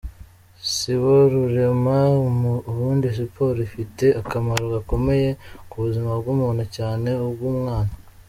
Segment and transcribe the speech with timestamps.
[0.73, 1.97] Siborurema:
[2.71, 5.29] Ubundi siporo ifite akamaro gakomeye
[5.69, 7.93] ku buzima bwa muntu cyane ubw’umwana.